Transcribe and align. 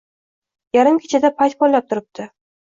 Yarim 0.77 0.97
kechada 1.03 1.31
payt 1.43 1.57
poylab 1.61 1.87
turibdi 1.93 2.29